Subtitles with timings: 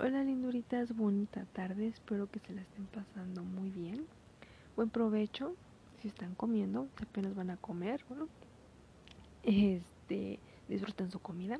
[0.00, 4.06] Hola linduritas, bonita tarde, espero que se la estén pasando muy bien.
[4.76, 5.56] Buen provecho
[6.00, 8.28] si están comiendo, si apenas van a comer, bueno,
[9.42, 10.38] este,
[10.68, 11.58] disfruten su comida.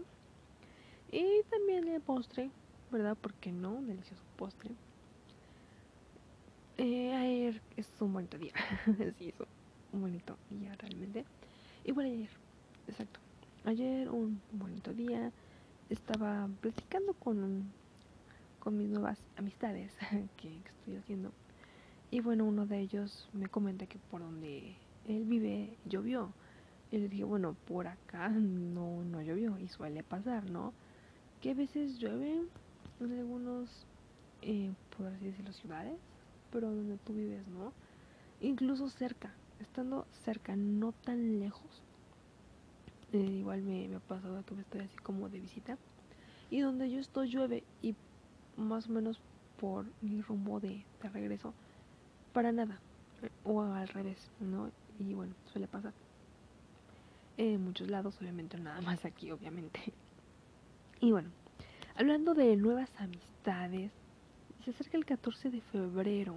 [1.10, 2.52] Y también el postre,
[2.92, 3.16] ¿verdad?
[3.20, 3.82] Porque no?
[3.82, 4.70] Delicioso postre.
[6.76, 8.52] Eh, ayer es un bonito día,
[9.18, 9.40] sí, es
[9.92, 11.24] un bonito día realmente.
[11.82, 12.30] Igual ayer,
[12.86, 13.18] exacto.
[13.64, 15.32] Ayer un bonito día,
[15.88, 17.87] estaba platicando con un
[18.70, 19.92] mis nuevas amistades
[20.36, 21.32] que, estoy haciendo.
[22.10, 26.32] Y bueno, uno de ellos me comenta que por donde él vive llovió.
[26.90, 30.72] Y le dije, bueno, por acá no, no llovió y suele pasar, ¿no?
[31.42, 32.42] Que a veces llueve
[33.00, 33.68] en algunos,
[34.40, 35.98] eh, por así decirlo, ciudades,
[36.50, 37.72] pero donde tú vives, ¿no?
[38.40, 41.82] Incluso cerca, estando cerca, no tan lejos.
[43.12, 45.76] Eh, igual me, me ha pasado que me estoy así como de visita.
[46.50, 47.94] Y donde yo estoy llueve y
[48.58, 49.20] más o menos
[49.60, 51.54] por mi rumbo de, regreso,
[52.32, 52.78] para nada,
[53.44, 54.70] o al revés, ¿no?
[54.98, 55.92] Y bueno, suele pasar.
[57.36, 59.80] En muchos lados, obviamente, nada más aquí, obviamente.
[61.00, 61.30] Y bueno,
[61.94, 63.92] hablando de nuevas amistades,
[64.64, 66.34] se acerca el 14 de febrero.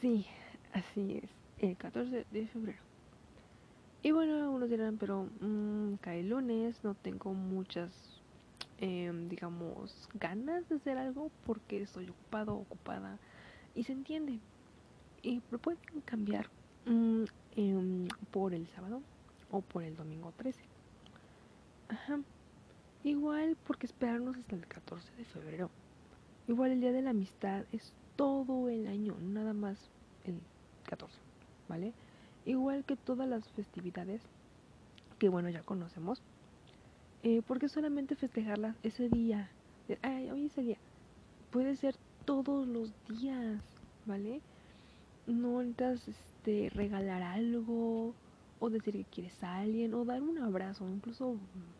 [0.00, 0.26] Sí,
[0.72, 2.78] así es, el 14 de febrero.
[4.02, 8.17] Y bueno, algunos dirán, pero mmm, cae lunes, no tengo muchas
[8.80, 13.18] Em, digamos, ganas de hacer algo porque estoy ocupado ocupada
[13.74, 14.38] y se entiende.
[15.22, 16.46] Y pueden cambiar
[16.86, 17.24] mm,
[17.56, 19.02] em, por el sábado
[19.50, 20.60] o por el domingo 13.
[21.88, 22.20] Ajá.
[23.02, 25.70] Igual porque esperarnos hasta el 14 de febrero.
[26.46, 29.90] Igual el día de la amistad es todo el año, nada más
[30.24, 30.40] el
[30.88, 31.18] 14,
[31.68, 31.92] ¿vale?
[32.44, 34.22] Igual que todas las festividades
[35.18, 36.22] que bueno ya conocemos,
[37.22, 39.50] eh, ¿Por qué solamente festejarla ese día?
[40.02, 40.76] Ay, hoy es día.
[41.50, 43.62] Puede ser todos los días,
[44.06, 44.40] ¿vale?
[45.26, 48.14] No necesitas este, regalar algo,
[48.60, 51.36] o decir que quieres a alguien, o dar un abrazo, incluso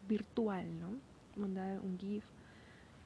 [0.08, 0.88] virtual, ¿no?
[1.40, 2.24] Mandar un GIF,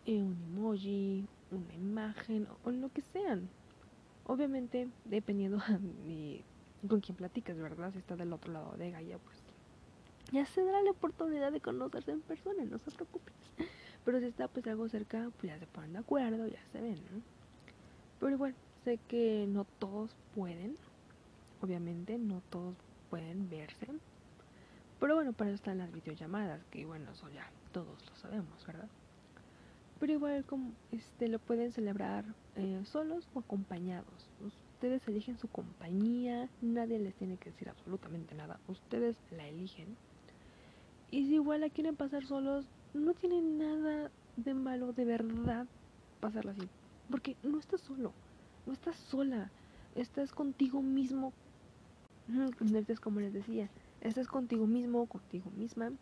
[0.07, 3.49] eh, un emoji, una imagen, o, lo que sean.
[4.27, 5.59] Obviamente, dependiendo
[6.07, 6.43] de
[6.89, 7.93] con quién platicas, ¿verdad?
[7.93, 9.42] Si está del otro lado de Gaia, pues
[10.43, 13.35] ya se dará la oportunidad de conocerse en persona, no se preocupen.
[14.05, 16.95] Pero si está pues algo cerca, pues ya se ponen de acuerdo, ya se ven,
[16.95, 17.23] ¿no?
[18.19, 18.55] Pero igual,
[18.85, 20.77] sé que no todos pueden,
[21.61, 22.75] obviamente, no todos
[23.11, 23.87] pueden verse.
[24.99, 28.89] Pero bueno, para eso están las videollamadas, que bueno, eso ya todos lo sabemos, ¿verdad?
[29.99, 32.25] Pero igual como este lo pueden celebrar
[32.57, 34.31] eh, solos o acompañados.
[34.45, 38.59] Ustedes eligen su compañía, nadie les tiene que decir absolutamente nada.
[38.67, 39.97] Ustedes la eligen.
[41.13, 42.65] Y si igual la quieren pasar solos,
[42.95, 45.67] no tiene nada de malo de verdad
[46.21, 46.67] pasarla así.
[47.11, 48.15] Porque no estás solo,
[48.65, 49.51] no estás sola,
[49.95, 51.35] estás contigo mismo.
[52.89, 53.69] Es como les decía,
[54.01, 55.93] estás contigo mismo, contigo misma.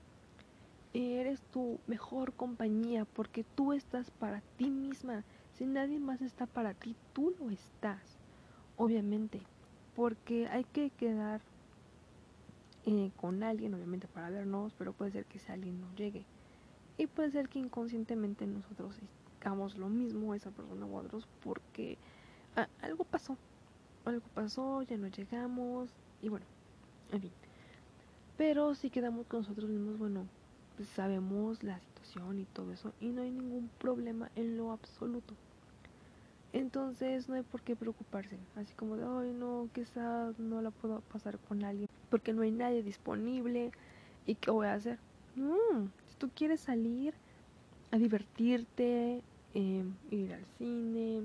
[0.92, 5.24] Eres tu mejor compañía porque tú estás para ti misma.
[5.54, 8.16] Si nadie más está para ti, tú lo estás.
[8.76, 9.40] Obviamente.
[9.96, 11.40] Porque hay que quedar
[12.86, 16.24] eh, con alguien, obviamente para vernos, pero puede ser que ese alguien no llegue.
[16.96, 18.96] Y puede ser que inconscientemente nosotros
[19.40, 21.98] hagamos lo mismo a esa persona o a otros porque
[22.56, 23.36] ah, algo pasó.
[24.04, 25.90] Algo pasó, ya no llegamos
[26.22, 26.46] y bueno,
[27.12, 27.32] en fin.
[28.38, 30.26] Pero si quedamos con nosotros mismos, bueno,
[30.76, 35.34] pues sabemos la situación y todo eso y no hay ningún problema en lo absoluto.
[36.54, 41.00] Entonces no hay por qué preocuparse, así como de, ay no, quizás no la puedo
[41.02, 43.70] pasar con alguien porque no hay nadie disponible
[44.26, 44.98] y qué voy a hacer.
[45.34, 47.14] si tú quieres salir
[47.90, 49.22] a divertirte,
[49.54, 51.22] em, ir al cine,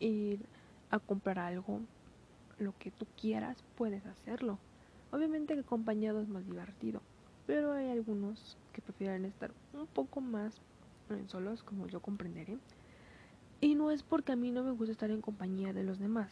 [0.00, 0.40] ir
[0.90, 1.80] a comprar algo,
[2.58, 4.58] lo que tú quieras, puedes hacerlo.
[5.12, 7.00] Obviamente que acompañado es más divertido,
[7.46, 10.60] pero hay algunos que prefieren estar un poco más
[11.28, 12.58] solos, como yo comprenderé.
[13.60, 16.30] Y no es porque a mí no me gusta estar en compañía de los demás.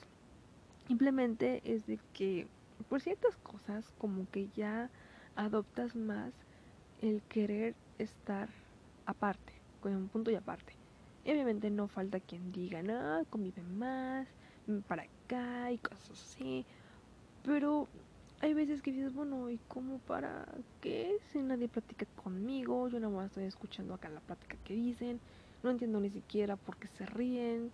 [0.86, 2.46] Simplemente es de que
[2.82, 4.90] por ciertas cosas como que ya
[5.36, 6.34] adoptas más
[7.00, 8.48] el querer estar
[9.06, 10.74] aparte, con un punto y aparte.
[11.24, 14.28] Y obviamente no falta quien diga, no, convive más,
[14.86, 16.66] para acá y cosas así.
[17.42, 17.88] Pero
[18.40, 20.46] hay veces que dices, bueno, ¿y cómo para
[20.80, 21.16] qué?
[21.32, 25.20] Si nadie platica conmigo, yo nada más estoy escuchando acá la plática que dicen,
[25.62, 27.72] no entiendo ni siquiera por qué se ríen,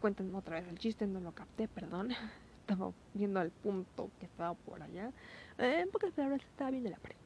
[0.00, 2.08] cuentan otra vez el chiste, no lo capté, perdón.
[2.66, 5.12] estaba viendo al punto que estaba por allá.
[5.58, 7.16] Eh, en pocas palabras, estaba viendo la pared.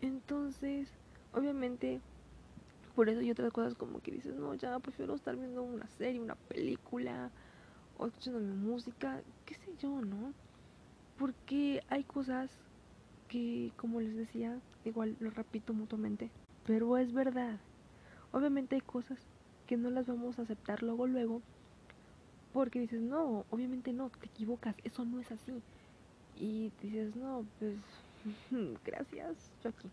[0.00, 0.90] Entonces,
[1.32, 2.02] obviamente,
[2.94, 6.20] Por eso hay otras cosas como que dices, no, ya prefiero estar viendo una serie,
[6.20, 7.32] una película,
[7.94, 10.34] o escuchando mi música, qué sé yo, ¿no?
[11.16, 12.50] Porque hay cosas
[13.28, 16.32] que, como les decía, igual lo repito mutuamente,
[16.64, 17.62] pero es verdad.
[18.32, 19.20] Obviamente hay cosas
[19.66, 21.44] que no las vamos a aceptar luego, luego,
[22.56, 25.62] porque dices, no, obviamente no, te equivocas, eso no es así.
[26.34, 27.76] Y dices, no, pues,
[28.82, 29.90] gracias, yo aquí.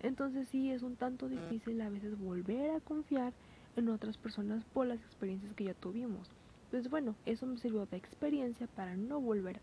[0.00, 3.32] Entonces sí, es un tanto difícil a veces volver a confiar
[3.76, 6.28] en otras personas por las experiencias que ya tuvimos.
[6.72, 9.60] Pues bueno, eso me sirvió de experiencia para no volver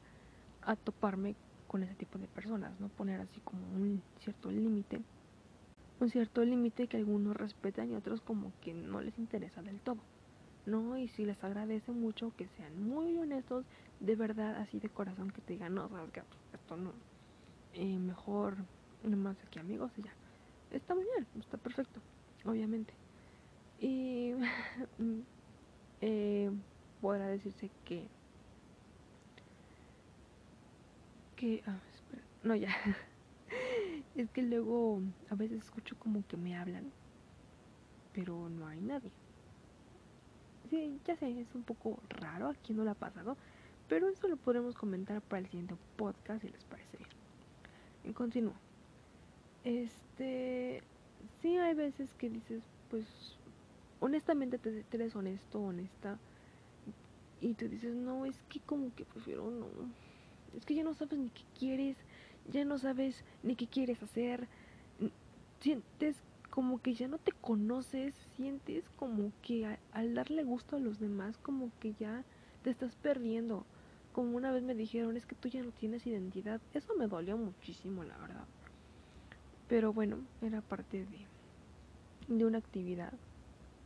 [0.61, 1.35] a toparme
[1.67, 5.03] con ese tipo de personas, no poner así como un cierto límite,
[5.99, 10.01] un cierto límite que algunos respetan y otros como que no les interesa del todo.
[10.65, 10.97] ¿No?
[10.97, 13.65] Y si les agradece mucho que sean muy honestos,
[13.99, 16.21] de verdad, así de corazón, que te digan, no, sabes que
[16.53, 16.93] esto no,
[17.73, 18.57] eh, mejor,
[19.03, 20.13] nomás aquí amigos y ya.
[20.71, 22.01] Está muy bien, está perfecto,
[22.45, 22.93] obviamente.
[23.79, 24.33] Y
[26.01, 26.51] eh,
[27.01, 28.07] podrá decirse que,
[31.35, 31.79] que, ah,
[32.43, 32.69] no, ya.
[34.15, 36.91] es que luego a veces escucho como que me hablan,
[38.13, 39.11] pero no hay nadie
[40.71, 43.37] sí, ya sé, es un poco raro, aquí no lo ha pasado,
[43.87, 48.13] pero eso lo podremos comentar para el siguiente podcast si les parece bien.
[48.13, 48.53] Continúo.
[49.63, 50.81] Este,
[51.41, 53.05] sí hay veces que dices, pues,
[53.99, 56.17] honestamente te, te eres honesto, honesta,
[57.41, 59.67] y te dices, no, es que como que prefiero no,
[60.57, 61.97] es que ya no sabes ni qué quieres,
[62.51, 64.47] ya no sabes ni qué quieres hacer,
[65.59, 66.17] sientes
[66.51, 71.37] como que ya no te conoces, sientes como que al darle gusto a los demás,
[71.37, 72.23] como que ya
[72.61, 73.65] te estás perdiendo.
[74.11, 76.61] Como una vez me dijeron, es que tú ya no tienes identidad.
[76.73, 78.45] Eso me dolió muchísimo, la verdad.
[79.69, 81.27] Pero bueno, era parte de,
[82.27, 83.13] de una actividad.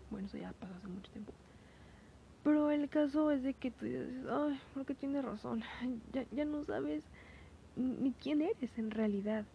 [0.09, 1.33] Bueno, eso ya pasó hace mucho tiempo.
[2.43, 5.63] Pero el caso es de que tú dices, ay, creo que tienes razón.
[6.13, 7.03] Ya, ya no sabes
[7.75, 9.45] ni quién eres en realidad.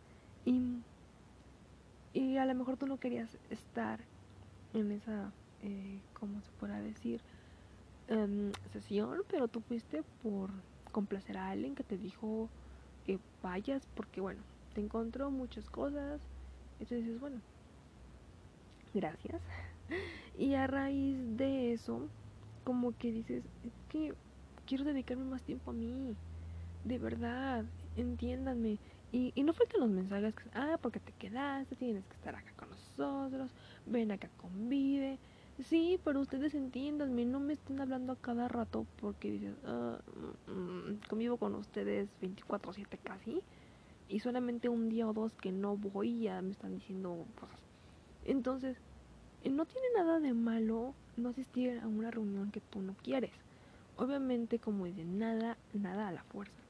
[0.44, 0.84] Y
[2.12, 4.10] y a lo mejor tú no querías estar
[4.72, 7.24] en esa, eh, ¿cómo se podrá decir?
[8.08, 12.52] Em, sesión, pero tú fuiste por complacer a alguien que te dijo
[13.04, 16.30] que vayas porque, bueno, te encontró muchas cosas.
[16.78, 17.44] Entonces dices, bueno,
[18.92, 19.42] gracias.
[20.34, 22.12] Y a raíz de eso,
[22.64, 24.14] como que dices, es que
[24.64, 26.18] quiero dedicarme más tiempo a mí.
[26.84, 28.80] De verdad, entiéndanme.
[29.12, 32.52] Y, y no faltan los mensajes que, ah, porque te quedaste, tienes que estar acá
[32.56, 33.50] con nosotros,
[33.86, 35.18] ven acá, convive.
[35.58, 39.56] Sí, pero ustedes entiéndanme, no me estén hablando a cada rato porque dices,
[40.46, 43.42] mm, convivo con ustedes 24/7 casi,
[44.08, 47.60] y solamente un día o dos que no voy ya me están diciendo cosas.
[48.24, 48.80] Entonces,
[49.42, 53.32] eh, no tiene nada de malo no asistir a una reunión que tú no quieres.
[53.96, 56.69] Obviamente, como dice, nada, nada a la fuerza.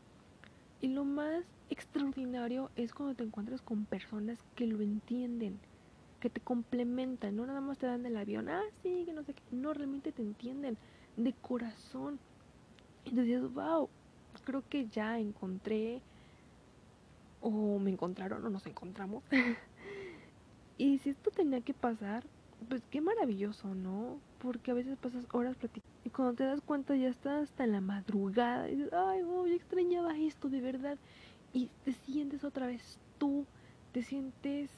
[0.80, 5.58] Y lo más extraordinario es cuando te encuentras con personas que lo entienden,
[6.20, 9.34] que te complementan, no nada más te dan el avión, ah, sí, que no sé
[9.34, 10.76] qué, no, realmente te entienden
[11.16, 12.18] de corazón.
[13.04, 13.88] Entonces wow,
[14.44, 16.00] creo que ya encontré,
[17.40, 19.22] o me encontraron, o nos encontramos.
[20.78, 22.24] y si esto tenía que pasar,
[22.68, 24.18] pues qué maravilloso, ¿no?
[24.40, 27.72] Porque a veces pasas horas platicando y cuando te das cuenta ya estás hasta en
[27.72, 30.98] la madrugada y dices, ay, wow, yo extrañaba esto de verdad.
[31.52, 33.46] Y te sientes otra vez tú,
[33.92, 34.70] te sientes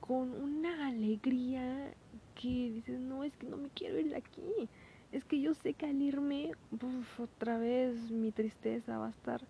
[0.00, 1.94] con una alegría
[2.34, 4.70] que dices, no, es que no me quiero ir de aquí.
[5.12, 6.52] Es que yo sé que al irme,
[7.18, 9.40] otra vez mi tristeza va a estar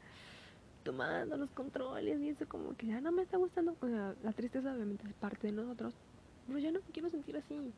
[0.82, 3.76] tomando los controles y eso como que ya no me está gustando.
[3.80, 5.94] Sea, la tristeza obviamente es parte de nosotros,
[6.47, 7.75] pero ya no me quiero sentir así.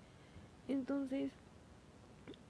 [0.69, 1.33] Entonces,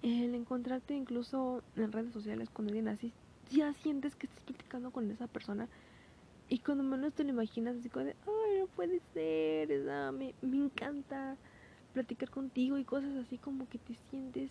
[0.02, 3.12] el encontrarte incluso en redes sociales con alguien así,
[3.50, 5.68] ya sientes que estás platicando con esa persona
[6.50, 9.68] y cuando menos te lo imaginas así como de, ay, no puede ser,
[10.12, 11.36] me, encanta
[11.92, 14.50] platicar contigo y cosas así como que te sientes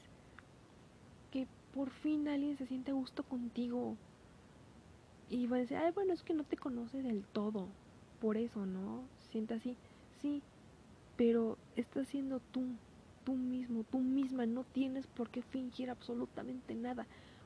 [1.31, 3.95] que por fin alguien se siente a gusto contigo.
[5.29, 7.67] Y va a decir, ay, bueno, es que no te conoce del todo.
[8.21, 9.03] Por eso, ¿no?
[9.29, 9.75] Siente así.
[10.21, 10.41] Sí,
[11.17, 12.63] pero estás siendo tú
[13.27, 17.05] tú mismo, tú misma, no tienes por qué fingir absolutamente nada.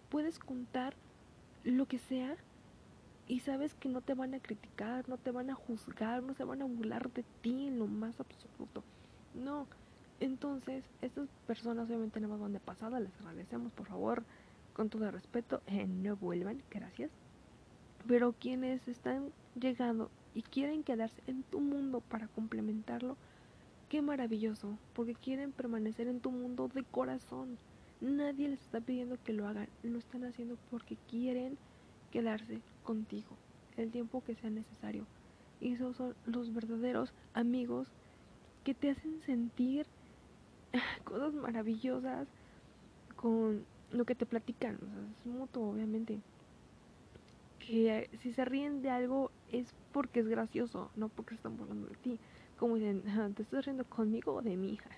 [0.10, 0.94] Puedes contar
[1.64, 2.38] lo que sea
[3.28, 6.44] y sabes que no te van a criticar, no te van a juzgar, no se
[6.44, 8.84] van a burlar de ti en lo más absoluto.
[9.34, 9.66] No.
[10.20, 14.24] Entonces, estas personas obviamente no más van de pasada, les agradecemos por favor,
[14.74, 17.10] con todo el respeto, eh, no vuelvan, gracias.
[18.08, 23.18] Pero quienes están llegando y quieren quedarse en tu mundo para complementarlo,
[23.92, 27.58] qué maravilloso, porque quieren permanecer en tu mundo de corazón.
[28.00, 31.58] Nadie les está pidiendo que lo hagan, lo están haciendo porque quieren
[32.10, 33.36] quedarse contigo
[33.76, 35.06] el tiempo que sea necesario.
[35.60, 37.90] Y esos son los verdaderos amigos
[38.64, 39.86] que te hacen sentir
[41.04, 42.30] cosas maravillosas
[43.18, 44.80] con lo que te platican.
[45.20, 46.22] Es mutuo, obviamente.
[47.60, 51.96] Que si se ríen de algo es porque es gracioso, no porque están burlando de
[51.98, 52.20] ti.
[52.62, 54.92] Como dicen, ah, ¿te estás riendo conmigo o de mi hija?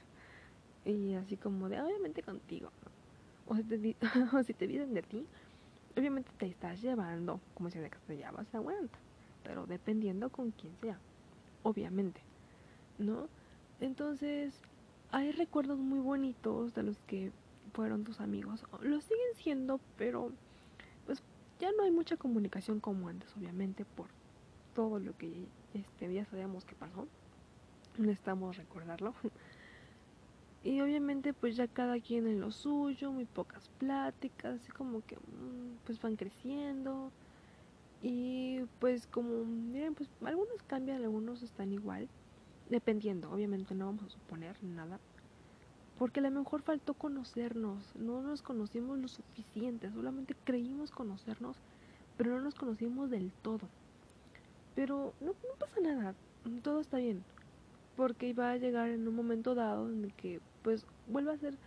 [0.84, 2.72] Y así como de, obviamente contigo.
[3.48, 3.96] O, si te,
[4.38, 5.26] o si te dicen de ti,
[5.96, 9.00] obviamente te estás llevando, como si de que te llevas, aguanta.
[9.46, 11.00] Pero dependiendo con quién sea,
[11.64, 12.20] obviamente.
[12.98, 13.30] ¿No?
[13.80, 14.60] Entonces,
[15.12, 17.32] hay recuerdos muy bonitos de los que
[17.72, 18.66] fueron tus amigos.
[18.82, 20.34] Lo siguen siendo, pero
[21.06, 21.24] pues
[21.62, 24.08] ya no hay mucha comunicación como antes, obviamente, por
[24.76, 27.08] todo lo que este, ya sabíamos que pasó.
[27.98, 29.14] Necesitamos recordarlo.
[30.64, 35.18] Y obviamente pues ya cada quien en lo suyo, muy pocas pláticas, así como que
[35.18, 37.12] mm, pues van creciendo.
[38.02, 42.08] Y pues como, miren, pues algunos cambian, algunos están igual.
[42.70, 45.00] Dependiendo, obviamente no vamos a suponer nada.
[45.98, 51.58] Porque a lo mejor faltó conocernos, no nos conocimos lo suficiente, solamente creímos conocernos,
[52.18, 53.70] pero no nos conocimos del todo.
[54.76, 56.16] Pero no, no pasa nada,
[56.64, 57.24] todo está bien,
[57.96, 61.60] porque iba a llegar en un momento dado en el que pues vuelva a ser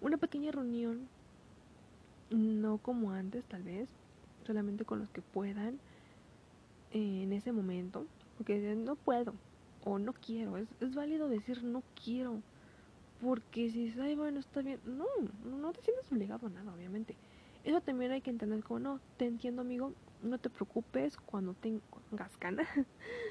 [0.00, 1.10] una pequeña reunión,
[2.30, 3.88] no como antes tal vez,
[4.46, 5.80] solamente con los que puedan
[6.90, 9.34] en ese momento, porque no puedo
[9.84, 12.42] o no quiero, es, es válido decir no quiero,
[13.18, 15.06] porque si dices, ay, bueno, está bien, no,
[15.44, 17.16] no te sientes obligado a nada, obviamente.
[17.64, 22.38] Eso también hay que entender como, no, te entiendo amigo, no te preocupes cuando tengas
[22.40, 22.68] ganas.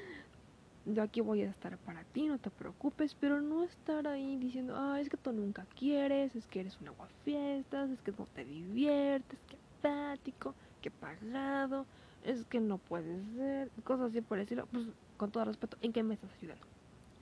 [0.86, 4.74] Yo aquí voy a estar para ti, no te preocupes, pero no estar ahí diciendo,
[4.76, 8.44] ah, es que tú nunca quieres, es que eres un aguafiestas, es que no te
[8.44, 11.86] diviertes, que apático, que pagado,
[12.24, 16.02] es que no puedes ser, cosas así por decirlo, pues con todo respeto, ¿en qué
[16.02, 16.66] me estás ayudando?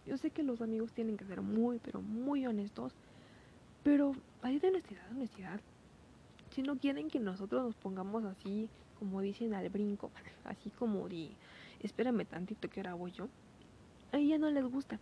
[0.06, 2.92] Yo sé que los amigos tienen que ser muy, pero muy honestos,
[3.82, 4.12] pero
[4.42, 5.60] hay de honestidad, honestidad.
[6.50, 10.10] Si no quieren que nosotros nos pongamos así, como dicen al brinco,
[10.44, 11.36] así como de,
[11.80, 13.28] espérame tantito que ahora voy yo,
[14.12, 14.98] a ella no les gusta.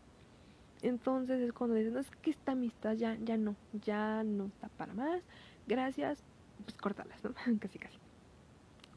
[0.82, 4.68] Entonces es cuando dicen, no, es que esta amistad ya, ya no, ya no está
[4.68, 5.22] para más,
[5.66, 6.22] gracias,
[6.64, 7.32] pues córtalas, ¿no?
[7.60, 7.98] casi casi.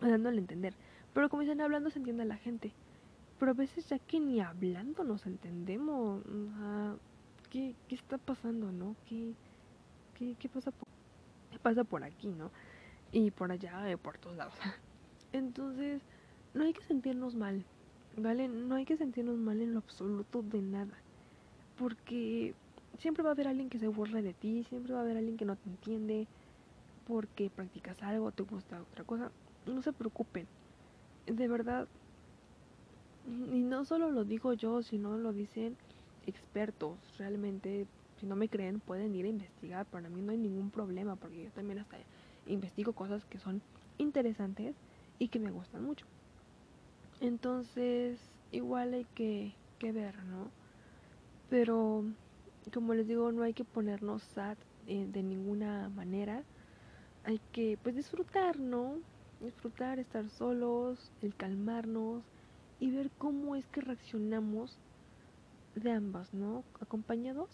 [0.02, 0.74] Dándole a entender.
[1.14, 2.74] Pero como dicen, hablando se entiende a la gente.
[3.40, 6.24] Pero a veces ya que ni hablando nos entendemos.
[7.50, 8.96] ¿qué, ¿Qué está pasando, no?
[9.08, 9.34] ¿Qué,
[10.18, 10.88] qué, qué pasa, por,
[11.52, 12.52] qué pasa por aquí, no?
[13.12, 14.54] Y por allá, por todos lados.
[15.34, 16.02] Entonces,
[16.54, 17.64] no hay que sentirnos mal.
[18.22, 18.48] ¿Vale?
[18.48, 21.06] No hay que sentirnos mal en lo absoluto de nada,
[21.76, 22.56] porque
[23.00, 25.38] siempre va a haber alguien que se burla de ti, siempre va a haber alguien
[25.38, 26.30] que no te entiende,
[27.06, 29.34] porque practicas algo, te gusta otra cosa.
[29.66, 30.50] No se preocupen,
[31.28, 31.90] de verdad,
[33.24, 35.78] y no solo lo digo yo, sino lo dicen
[36.22, 40.72] expertos, realmente, si no me creen, pueden ir a investigar, para mí no hay ningún
[40.72, 42.06] problema, porque yo también hasta
[42.46, 43.64] investigo cosas que son
[43.98, 44.82] interesantes
[45.18, 46.08] y que me gustan mucho.
[47.20, 48.20] Entonces,
[48.52, 50.52] igual hay que, que ver, ¿no?
[51.50, 52.06] Pero,
[52.74, 54.58] como les digo, no hay que ponernos sad
[54.88, 56.44] eh, de ninguna manera.
[57.24, 59.00] Hay que, pues, disfrutar, ¿no?
[59.42, 62.24] Disfrutar, estar solos, el calmarnos
[62.80, 64.78] y ver cómo es que reaccionamos
[65.76, 66.64] de ambas, ¿no?
[66.80, 67.50] Acompañados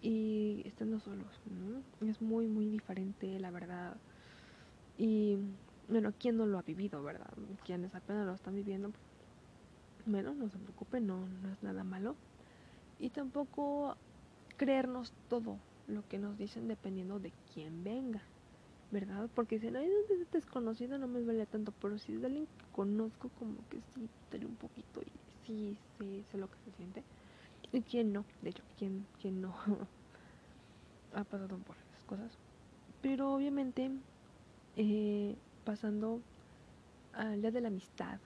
[0.00, 1.82] y estando solos, ¿no?
[2.08, 3.96] Es muy, muy diferente, la verdad.
[4.96, 5.36] Y
[5.90, 7.30] bueno, ¿quién no lo ha vivido, verdad?
[7.64, 8.92] Quienes apenas lo están viviendo,
[10.06, 12.16] bueno, no se preocupen, no, no es nada malo.
[12.98, 13.96] Y tampoco
[14.56, 18.22] creernos todo lo que nos dicen dependiendo de quién venga,
[18.90, 19.28] ¿verdad?
[19.34, 19.90] Porque si no es
[20.32, 24.46] desconocido no me vale tanto, pero si es alguien que conozco, como que sí, tener
[24.46, 25.12] un poquito y
[25.46, 27.04] sí, sí, sé lo que se siente.
[27.72, 29.54] Y quién no, de hecho, quién, quién no
[31.12, 32.38] ha pasado por esas cosas.
[33.00, 33.90] Pero obviamente,
[34.76, 35.36] eh,
[35.70, 36.20] pasando
[37.12, 38.18] al día de la amistad.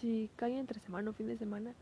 [0.00, 1.74] Si cae entre semana o fin de semana,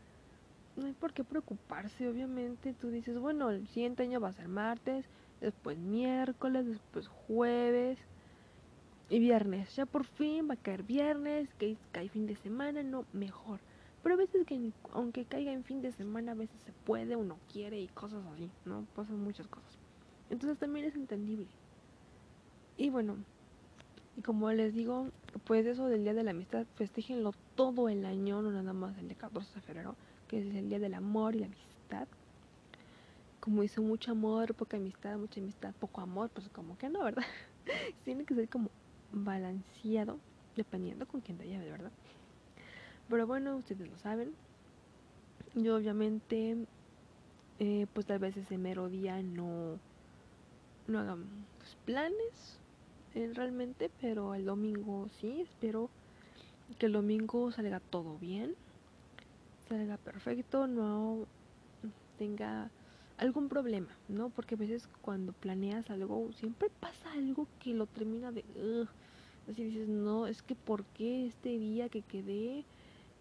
[0.75, 2.73] no hay por qué preocuparse, obviamente.
[2.73, 5.05] Tú dices, bueno, el siguiente año va a ser martes,
[5.39, 7.97] después miércoles, después jueves
[9.09, 9.73] y viernes.
[9.73, 13.61] Ya por fin va a caer viernes, que cae fin de semana, no, mejor.
[14.03, 17.37] Pero a veces que aunque caiga en fin de semana, a veces se puede, uno
[17.53, 18.85] quiere y cosas así, ¿no?
[18.97, 19.77] Pasan muchas cosas.
[20.29, 21.47] Entonces también es entendible.
[22.75, 23.15] Y bueno,
[24.19, 25.07] y como les digo,
[25.45, 29.07] pues eso del Día de la Amistad, festejenlo todo el año, no nada más el
[29.07, 29.95] de 14 de febrero,
[30.27, 32.05] que es el Día del Amor y la Amistad.
[33.39, 37.23] como dice, mucho amor, poca amistad, mucha amistad, poco amor, pues como que no, ¿verdad?
[38.03, 38.69] Tiene que ser como
[39.13, 40.17] balanceado,
[40.57, 41.91] dependiendo con quién te lleve, ¿verdad?
[43.07, 44.33] Pero bueno, ustedes lo saben.
[45.55, 46.57] Yo obviamente,
[47.59, 49.79] eh, pues tal vez ese mero día no,
[50.87, 51.23] no hagan
[51.57, 52.58] pues, planes
[53.15, 55.89] eh, realmente, pero el domingo sí, espero
[56.77, 58.55] que el domingo salga todo bien,
[59.67, 61.25] salga perfecto, no
[62.17, 62.69] tenga
[63.17, 64.29] algún problema, ¿no?
[64.29, 68.43] Porque a veces cuando planeas algo, siempre pasa algo que lo termina de...
[69.49, 72.63] así dices, no, es que ¿por qué este día que quedé?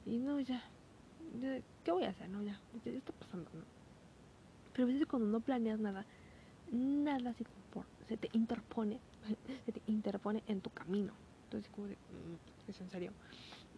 [0.07, 0.62] Y no, ya,
[1.85, 2.28] ¿qué voy a hacer?
[2.28, 3.64] No, ya, ya está pasando, ¿no?
[4.73, 6.04] Pero a veces cuando no planeas nada,
[6.71, 7.45] nada se,
[8.07, 9.00] se te interpone,
[9.64, 11.12] se te interpone en tu camino.
[11.44, 13.12] Entonces, como de, mm, es en serio.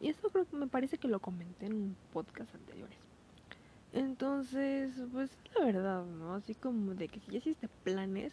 [0.01, 2.97] Y eso creo que me parece que lo comenté en un podcast anteriores.
[3.93, 6.35] Entonces, pues la verdad, ¿no?
[6.35, 8.33] Así como de que si ya hiciste planes,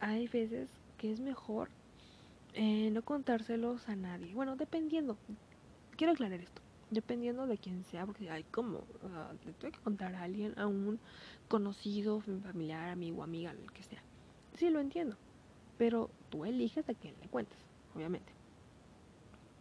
[0.00, 1.68] hay veces que es mejor
[2.54, 4.34] eh, no contárselos a nadie.
[4.34, 5.16] Bueno, dependiendo.
[5.96, 6.60] Quiero aclarar esto.
[6.90, 8.82] Dependiendo de quién sea, porque hay como,
[9.60, 10.98] tengo que contar a alguien, a un
[11.48, 14.02] conocido, familiar, amigo, amiga, el que sea.
[14.58, 15.16] Sí, lo entiendo.
[15.78, 17.58] Pero tú eliges a quién le cuentes,
[17.94, 18.32] obviamente.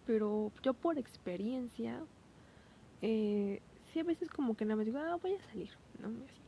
[0.05, 2.01] Pero yo por experiencia,
[3.01, 6.09] eh, sí a veces como que nada más digo, ah, voy a salir, ¿no?
[6.09, 6.41] Así.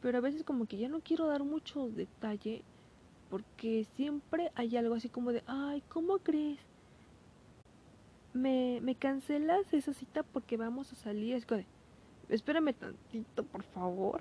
[0.00, 2.62] Pero a veces como que ya no quiero dar mucho detalle
[3.30, 6.60] porque siempre hay algo así como de, ay, ¿cómo crees?
[8.32, 11.34] Me, me cancelas esa cita porque vamos a salir.
[11.34, 11.64] Es como
[12.28, 14.20] espérame tantito, por favor.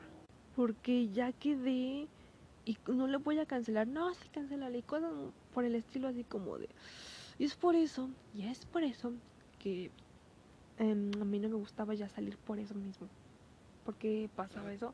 [0.55, 2.07] Porque ya quedé
[2.67, 3.87] y no le voy a cancelar.
[3.87, 4.77] No, sí, cancelale.
[4.77, 5.11] Y cosas
[5.53, 6.69] por el estilo así como de...
[7.39, 9.13] Y es por eso, y es por eso
[9.59, 9.91] que
[10.77, 13.07] Em, a mí no me gustaba ya salir por eso mismo.
[13.83, 14.93] Porque pasaba eso.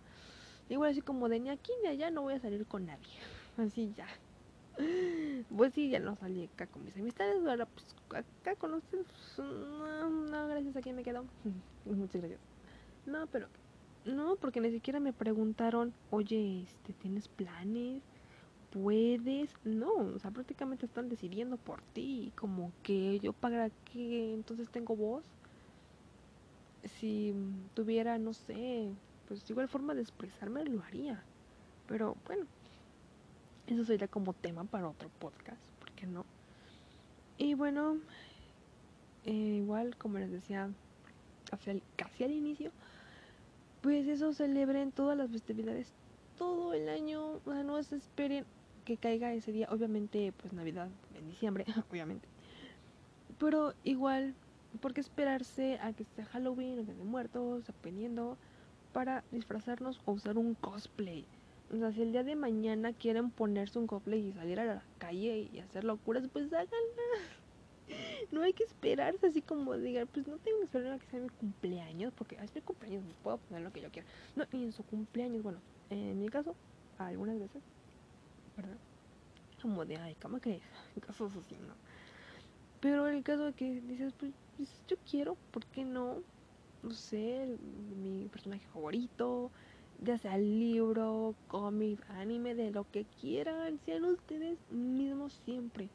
[0.70, 3.14] Igual así como de ni aquí ni allá no voy a salir con nadie.
[3.58, 4.08] Así ya.
[5.56, 7.46] Pues sí, ya no salí acá con mis amistades.
[7.46, 7.86] Ahora pues
[8.42, 9.06] acá con ustedes.
[9.38, 11.26] No, no, gracias a quien me quedo.
[11.86, 12.40] Muchas gracias.
[13.06, 13.48] No, pero
[14.06, 18.02] no, porque ni siquiera me preguntaron, oye, este, ¿tienes planes?
[18.72, 19.52] ¿Puedes?
[19.64, 22.32] No, o sea, prácticamente están decidiendo por ti.
[22.36, 25.24] Como que yo para qué entonces tengo voz
[27.00, 27.34] si
[27.74, 28.90] tuviera, no sé,
[29.28, 31.24] pues igual forma de expresarme, lo haría.
[31.88, 32.46] Pero bueno,
[33.68, 36.26] eso sería como tema para otro podcast, ¿por qué no?
[37.38, 37.98] Y bueno,
[39.26, 40.70] eh, igual como les decía
[41.50, 42.72] casi al, casi al inicio,
[43.84, 45.94] pues eso celebren todas las festividades
[46.40, 48.46] todo el año, o sea, no se esperen
[48.86, 52.28] que caiga ese día, obviamente pues Navidad en diciembre, obviamente.
[53.38, 54.34] Pero igual
[54.82, 58.38] ¿Por qué esperarse a que sea Halloween o que de muertos, dependiendo,
[58.92, 61.26] para disfrazarnos o usar un cosplay?
[61.72, 64.84] O sea, si el día de mañana quieren ponerse un cosplay y salir a la
[64.98, 67.43] calle y hacer locuras, pues háganla.
[68.32, 71.20] No hay que esperarse así como digan, pues no tengo que esperar a que sea
[71.20, 74.08] mi cumpleaños, porque es mi cumpleaños, puedo poner lo que yo quiera.
[74.36, 76.58] No, y en su cumpleaños, bueno, en mi caso,
[76.98, 77.64] algunas veces,
[78.56, 78.80] ¿verdad?
[79.62, 80.64] Como de, ay, ¿cómo crees?
[81.02, 81.80] Casos así, ¿no?
[82.80, 86.24] Pero el caso de que dices, pues pues, yo quiero, ¿por qué no?
[86.82, 89.52] No sé, mi personaje favorito,
[89.98, 95.92] ya sea libro, cómic, anime, de lo que quieran, sean ustedes mismos siempre.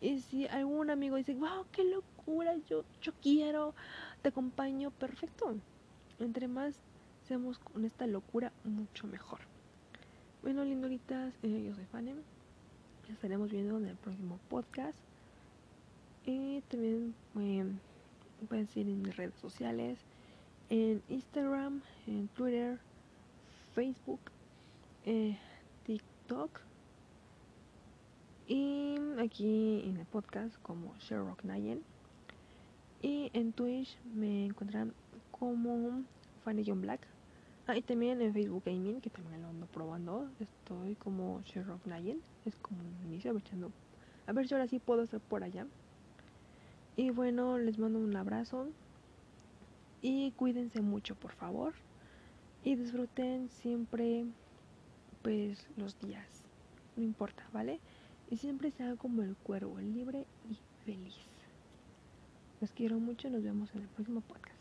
[0.00, 3.74] Y si algún amigo dice, wow, qué locura, yo, yo quiero,
[4.22, 5.56] te acompaño, perfecto.
[6.18, 6.74] Entre más
[7.26, 9.40] seamos con esta locura, mucho mejor.
[10.42, 12.18] Bueno, lindoritas, eh, yo soy Fanem.
[13.08, 14.98] Estaremos viendo en el próximo podcast.
[16.24, 17.64] Y también eh,
[18.48, 19.98] pueden seguir en mis redes sociales,
[20.70, 22.80] en Instagram, en Twitter,
[23.74, 24.20] Facebook,
[25.04, 25.38] eh,
[25.84, 26.60] TikTok
[28.48, 31.82] y aquí en el podcast como Sherlock Nayen.
[33.02, 34.92] Y en Twitch me encuentran
[35.30, 36.02] como
[36.44, 37.00] Fanny John Black.
[37.66, 40.30] Ah, y también en Facebook Gaming, que también lo ando probando.
[40.40, 42.20] Estoy como Sherlock Nayen.
[42.44, 43.30] Es como un inicio,
[44.26, 45.66] A ver si ahora sí puedo estar por allá.
[46.96, 48.68] Y bueno, les mando un abrazo
[50.00, 51.74] y cuídense mucho, por favor.
[52.64, 54.24] Y disfruten siempre
[55.22, 56.44] pues los días.
[56.96, 57.80] No importa, ¿vale?
[58.28, 61.14] Y siempre sean como el cuervo, libre y feliz.
[62.60, 64.55] Los quiero mucho, nos vemos en el próximo podcast.